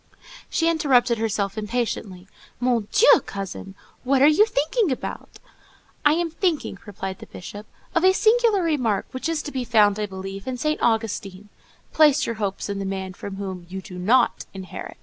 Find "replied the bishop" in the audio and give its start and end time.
6.87-7.67